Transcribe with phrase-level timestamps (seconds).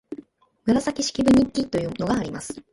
[0.65, 2.59] 「紫式部日記」というのがあります